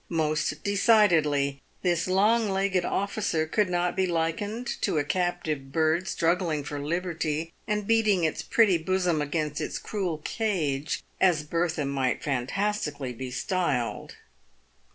Most 0.09 0.63
decidedly 0.63 1.61
this 1.83 2.07
long 2.07 2.49
legged 2.49 2.83
officer 2.83 3.45
could 3.45 3.69
not 3.69 3.95
be 3.95 4.07
likened 4.07 4.65
to 4.81 4.97
a 4.97 5.03
captive 5.03 5.71
bird 5.71 6.07
struggling 6.07 6.63
for 6.63 6.79
liberty, 6.79 7.53
and 7.67 7.85
beating 7.85 8.23
its 8.23 8.41
pretty 8.41 8.79
bosom 8.79 9.21
against 9.21 9.61
its 9.61 9.77
cruel 9.77 10.17
cage, 10.23 11.03
as 11.19 11.43
Bertha 11.43 11.85
might 11.85 12.23
fantastically 12.23 13.13
be 13.13 13.29
styled. 13.29 14.15